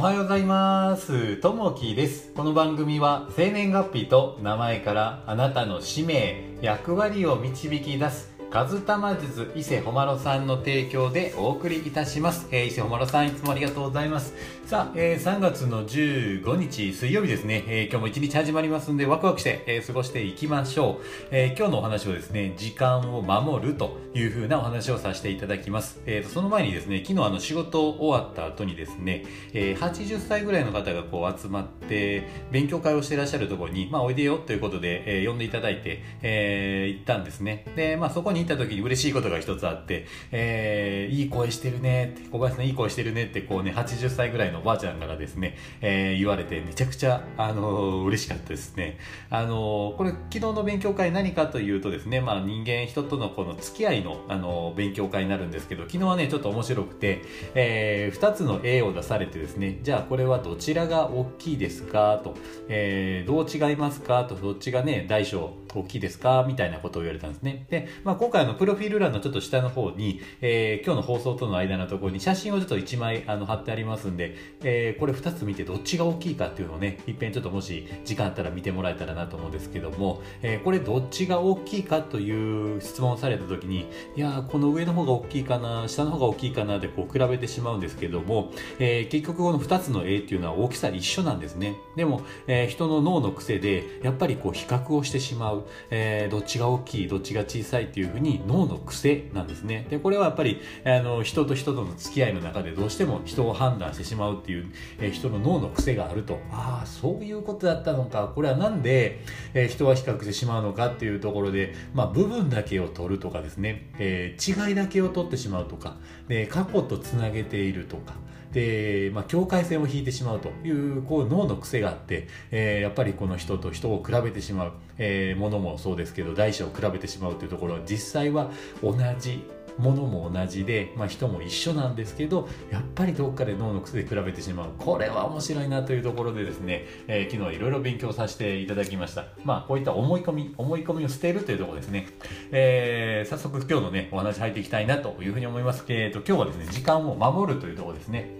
[0.00, 1.36] おはようございます。
[1.36, 2.32] ともきです。
[2.32, 12.48] この番組は生年月日と名前からあなたの使命、役割を導き出す、カズタマ術伊勢ほまろさんの提供でお送りいたします。
[12.50, 14.34] えー、伊勢ほまろさんいつもありがとうございます。
[14.66, 21.04] さあ、えー、3月の15日水曜日ですね、えー、今日も一日始まりますんでワクワクして、えー過ごしていきましょう。
[21.30, 26.00] えー今日のお話はですね、時間を守るというふうなお話をさせていただきます。
[26.06, 37.64] えーその前にですね、昨日あの仕事終わった後にですね、えー80歳ぐらいの方がこう集まって勉強会をしていらっしゃるところに、まあ、おいでよということで、えー呼んでいただいて、えー行ったんですね。
[37.76, 48.98] で、まあ、そこに行った時に嬉しいことが一つあって、えーいい声してるねって、小林さんいい声してるねって、こうね、80歳ぐらいのおばあちゃんからですね、えー言われて、めちゃくちゃ、あのー嬉しかったですね。
[49.30, 57.22] あのーこれ、昨日の勉強会何かというとですね、まあ、人間、人とのこの付き合いの、あのー勉強会になるんですけど、昨日はね、ちょっと面白くて、
[57.54, 62.34] え2つの A を出されてですね、じゃあこれはどちらが大きいですかと、
[62.68, 67.66] えーどう違いますかと、どっちがね、大小大きいですかみたいなことを言われたんですね。
[67.70, 91.74] で、まあ、今今回のプロフィール欄のちょっと下の方に、えー今日の放送との間のところに写真をちょっと1枚あの貼ってありますんで、えーこれ2つ見てどっちが大きいかっていうのをね、いっぺんちょっともし時間あったら見てもらえたらなと思うんですけども、えーこれどっちが大きいかという質問をされた時に、いやーこの上の方が大きいかな、下の方が大きいかなでこう比べてしまうんですけども、え結局この2つの A っていうのは大きさ一緒なんですね。
[91.96, 99.86] でも、え人の脳の癖でやっぱりこう比較をしてしまう、えどっちが大きい、どっちが小さいっていうふうにに脳の癖なんですね。
[99.90, 104.66] で、これはやっぱりあの人と人との付き合いの中でどうしても人を判断してしまうっていう、
[104.98, 115.96] え人の脳の癖があると、ああ、そういうことだったのか、これはなんで、え人は比較してしまうのかっていうところで、まあ、部分だけを取るとかですね、えー違いだけを取ってしまうとか、
[116.28, 118.14] で過去とつなげているとか、
[118.52, 128.50] で、まあ、境界線を引いてしまうというこう脳の癖があって、えーやっぱりこの人と人を比べてしまう、えーものもそうですけど大小を比べてしまうというところは実際は
[128.82, 129.44] 同じ
[129.80, 134.70] ものも同じで、まあ、人も一緒なんですけどやっぱりどっかで脳の癖で比べてしまう。
[134.78, 139.26] これは面白いなというところでですね、えー昨日いろいろ勉強させていただきました。
[139.44, 142.06] まあこういった思い込み思い込みを捨てるというところですね、
[142.52, 145.84] えー早速今日のねお話入っていきたいなというふうに思います。
[145.88, 148.30] えーと今日はですね時間を守るというところですね。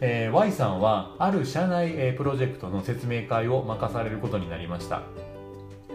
[0.00, 5.02] えー Y さんはある社内、えープロジェクトの説明会を任されることになりました。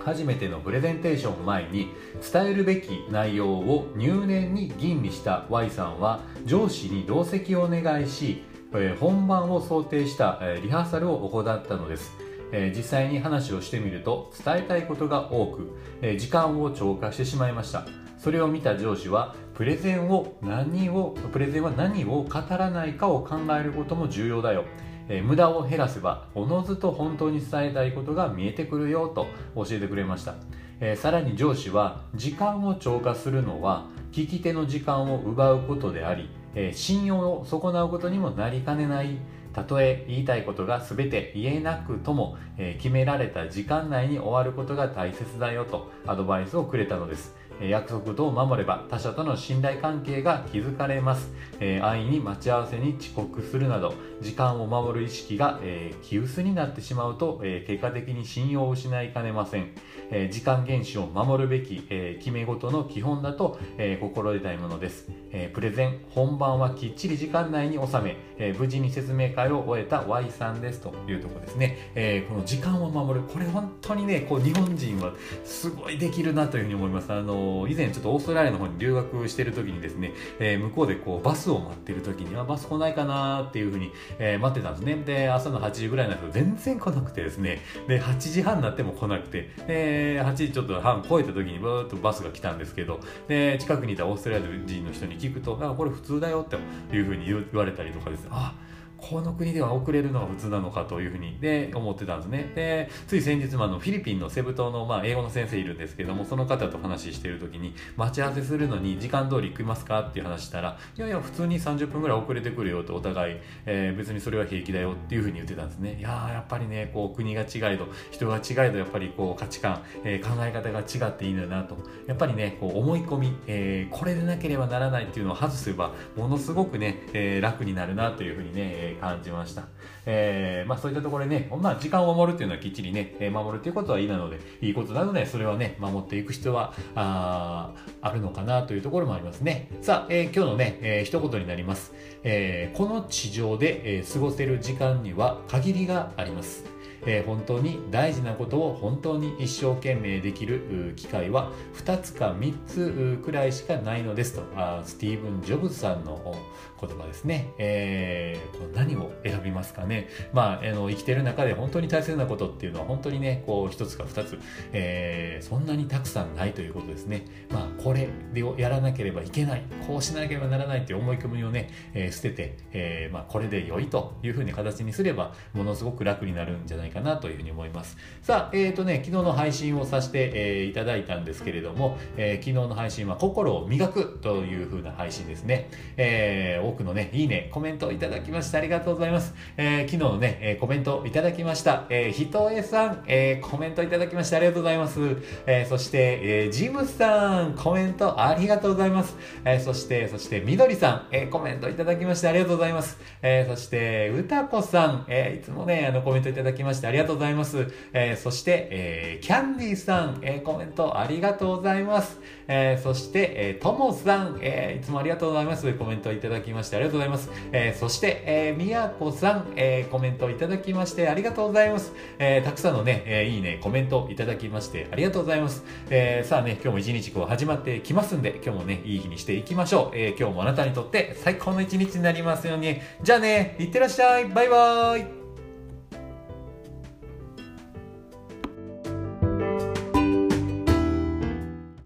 [0.03, 1.89] 初めてのプレゼンテーションを前に
[2.31, 12.11] 伝えるべき内容を入念に吟味した Y さんは上司に同席をお願いし、え本番を想定した、えリハーサルを行ったのです、
[12.51, 17.85] え実際に話をしてみると伝えたいことが多く、え時間を超過してしまいました。
[18.17, 24.65] それを見た上司はプレゼンを何をプレゼンは何を語らないかを考えることも重要だよ。
[25.09, 30.35] えー無駄を減らせばおのずと本当に伝えたいことが見えてくるよと教えてくれました、
[30.79, 39.17] えーさらに上司は時間を超過するのは聞き手の時間を奪うことであり、えー信用を損なうことにもなりかねない。
[39.53, 47.35] たとえ言いたいことが全て言えなくとも、え決められた時間内に終わることが大切だよとアドバイスをくれたのです。
[47.69, 59.71] 約束と守れば他者との信頼関係が築かれます、えー安易に待ち合わせに遅刻するなど時間を守る意識が、えー気薄になってしまうと、えー結果的に信用を失いかねません、
[60.09, 73.25] えー時間厳守を守るべき、えー決め事の基本だと、えー心得たいものです、えープレゼン本番はきっちり時間内に収め、えー無事に説明会を終えた Y さんですというところですね、えーこの時間を守る。
[73.25, 75.13] これ本当にねこう日本人は
[75.43, 77.11] すごいできるなというふうに思います。
[77.11, 84.95] あの以前ちょっとオーストラリアの方に留学してる時にですね、えー向こうでこうバスを待ってる時にあバス来ないかなっていうふうに、えー待ってたんですね。
[85.05, 87.61] で朝の8時ぐらいになると全然来なくてですね。
[87.87, 89.49] で8時半になっても来なくて。
[89.67, 92.99] で8時ちょっと半超えた時にバーッとバスが来たんですけど。
[93.27, 96.45] で近くにいたオーストラリア人の人に聞くとあこれ普通だよっ
[96.89, 98.23] ていうふうに言われたりとかです。
[98.23, 98.53] ねあ
[99.01, 102.51] この国では遅れるのが普通なのかというふうにで思ってたんですね。
[102.55, 115.97] でつい先日もあのフィリピンのセブ島の、まあ、英語の先生いるんですけどもその方と話している時に待ち合わせするのに時間通り行きますかっていう話したらいやいや普通に30分ぐらい遅れてくるよとお互い、えー別にそれは平気だよっていうふうに言ってたんですね。
[115.99, 121.77] いややっぱりねこう国が違いど人が違いどやっぱりこう価値観、えー考え方が違っていいんだなと。
[122.07, 129.63] やっぱりねこう思い込み、えーこれでなければならないっていうのを外せばものすごくね、えー楽になるなというふうにね、感じました。
[130.05, 137.71] えー、まあそういったところでね、まあ時間を守るっていうのはきっちりね、守るっていうことはいいなので、いいことなので、それはね、守っていく必要は、あ
[138.01, 139.69] あるのかなというところもありますね。
[139.81, 141.93] さあ、えー、今日のね、えー、一言になります。
[142.23, 146.65] えー、この地上で、えー、過ごせる時間には限りがあります。
[147.05, 154.43] えー、本当に大事なことを本当に一生懸命できる機会は2つか3つくらいしかないのですと。
[154.55, 156.35] あスティーブン・ジョブズさんの
[156.79, 160.09] 言葉ですね、えー、何を選びますかね。
[160.33, 164.39] まああの生きてる中で本当に大切なことっていうのは本当にねこう1つか2つ、
[164.73, 167.25] えー、そんなにたくさんないということですね。
[167.51, 177.97] まあこれでやらなければいけないこうしなければならないっていう思い込みをね、えー、捨てて、えーまあ、これで良いというふうに形にすればものすごく楽になるんじゃないかなというふうに思います。
[178.21, 185.69] さあ、えっ、ー、とね、昨日の配信をさせて、えー、いただいたんですけれども、えー、昨日の配信は心を磨くというふうな配信ですね。
[185.97, 189.33] えー、多くのね、いいね、コメントをいただきましてありがとうございます。
[189.57, 191.85] えー、昨日のね、えー、コメントをいただきました。
[191.89, 194.99] えー、ひとえさん、えー、コメントいただきましてありがとうございます。
[195.45, 199.15] えー、そして、えー、ジムさん、コメントありがとうございます。
[199.45, 202.99] えー、そして、そして、みどりさん、えー、コメントいただきましてありがとうございます。
[203.21, 207.67] えー、そして、うたこさん、えー、いつもね、あの、コメントいただきましてありがとうございます。
[207.93, 212.19] えー、そして、えー、キャンディーさん、えー、コメントありがとうございます。
[212.47, 215.71] えー、そして、えー、ともさん、えー、いつもありがとうございます。
[215.73, 217.29] コメントいただきましてありがとうございます。
[217.51, 221.93] えー、そして、えー、みやこさん、えー、コメントいただきましてありがとうございます。
[222.17, 225.63] えー、たくさんのね、えー、いいね、コメントいただきましてありがとうございます。
[225.89, 229.97] えー、さあね、今日も一日こう始まってきますんで、今日もね、いい日にしていきましょう。
[229.97, 232.79] えー、今日もあなたにとって最高の一日になりますように。
[233.01, 234.25] じゃあね、いってらっしゃい。
[234.25, 235.20] バイバーイ。